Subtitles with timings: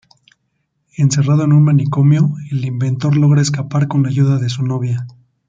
[0.97, 5.05] Encerrado en un manicomio, el inventor logra escapar con la ayuda de su novia.